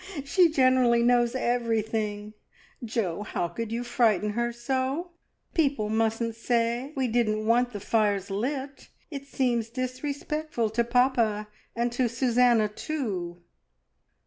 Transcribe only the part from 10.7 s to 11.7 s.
to papa